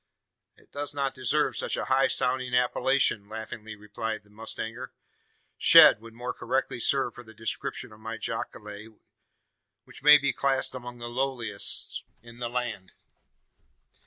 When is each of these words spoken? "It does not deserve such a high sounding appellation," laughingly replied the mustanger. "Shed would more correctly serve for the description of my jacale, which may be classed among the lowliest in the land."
"It 0.57 0.71
does 0.71 0.95
not 0.95 1.13
deserve 1.13 1.55
such 1.55 1.77
a 1.77 1.85
high 1.85 2.07
sounding 2.07 2.55
appellation," 2.55 3.29
laughingly 3.29 3.75
replied 3.75 4.23
the 4.23 4.31
mustanger. 4.31 4.93
"Shed 5.59 6.01
would 6.01 6.15
more 6.15 6.33
correctly 6.33 6.79
serve 6.79 7.13
for 7.13 7.21
the 7.23 7.35
description 7.35 7.91
of 7.91 7.99
my 7.99 8.17
jacale, 8.17 8.97
which 9.83 10.01
may 10.01 10.17
be 10.17 10.33
classed 10.33 10.73
among 10.73 10.97
the 10.97 11.07
lowliest 11.07 12.01
in 12.23 12.39
the 12.39 12.49
land." 12.49 12.93